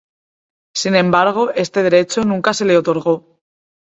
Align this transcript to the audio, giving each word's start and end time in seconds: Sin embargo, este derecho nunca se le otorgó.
Sin 0.73 0.95
embargo, 0.95 1.51
este 1.51 1.83
derecho 1.83 2.23
nunca 2.25 2.55
se 2.55 2.65
le 2.65 2.75
otorgó. 2.75 3.37